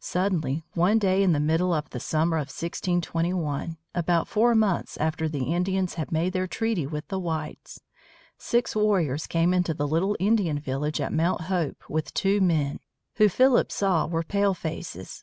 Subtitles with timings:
[0.00, 5.28] Suddenly, one day in the middle of the summer of 1621, about four months after
[5.28, 7.80] the Indians had made their treaty with the whites,
[8.36, 12.80] six warriors came into the little Indian village at Mount Hope with two men,
[13.18, 15.22] who Philip saw were palefaces.